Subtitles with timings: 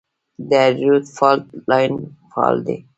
[0.49, 1.93] د هریرود فالټ لاین
[2.29, 2.77] فعال دی